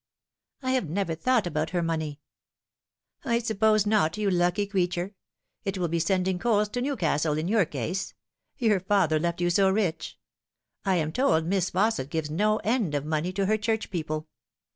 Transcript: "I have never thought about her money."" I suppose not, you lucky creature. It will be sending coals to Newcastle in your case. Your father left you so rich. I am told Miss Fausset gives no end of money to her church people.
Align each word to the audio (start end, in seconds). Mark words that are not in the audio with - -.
"I 0.63 0.71
have 0.71 0.89
never 0.89 1.13
thought 1.13 1.45
about 1.45 1.69
her 1.69 1.83
money."" 1.83 2.21
I 3.23 3.37
suppose 3.37 3.85
not, 3.85 4.17
you 4.17 4.31
lucky 4.31 4.65
creature. 4.65 5.13
It 5.63 5.77
will 5.77 5.89
be 5.89 5.99
sending 5.99 6.39
coals 6.39 6.69
to 6.69 6.81
Newcastle 6.81 7.37
in 7.37 7.47
your 7.47 7.65
case. 7.65 8.15
Your 8.57 8.79
father 8.79 9.19
left 9.19 9.41
you 9.41 9.51
so 9.51 9.69
rich. 9.69 10.17
I 10.85 10.95
am 10.95 11.11
told 11.11 11.45
Miss 11.45 11.69
Fausset 11.69 12.09
gives 12.09 12.31
no 12.31 12.57
end 12.63 12.95
of 12.95 13.05
money 13.05 13.31
to 13.33 13.45
her 13.45 13.57
church 13.59 13.91
people. 13.91 14.27